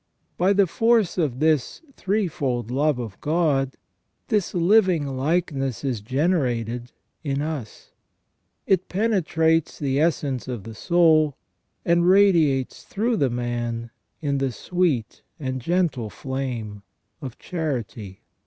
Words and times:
By 0.35 0.53
the 0.53 0.65
force 0.65 1.19
of 1.19 1.37
this 1.37 1.83
threefold 1.95 2.71
love 2.71 2.97
of 2.97 3.21
God, 3.21 3.75
this 4.29 4.55
living 4.55 5.05
likeness 5.05 5.83
is 5.83 6.01
generated 6.01 6.91
in 7.23 7.39
us, 7.43 7.91
it 8.65 8.89
penetrates 8.89 9.77
the 9.77 9.99
essence 9.99 10.47
of 10.47 10.63
the 10.63 10.73
soul, 10.73 11.37
and 11.85 12.09
radiates 12.09 12.81
through 12.83 13.17
the 13.17 13.29
man 13.29 13.91
in 14.21 14.39
the 14.39 14.51
sweet 14.51 15.21
and 15.39 15.61
gentle 15.61 16.09
flame 16.09 16.81
of 17.21 17.37
charity. 17.37 18.23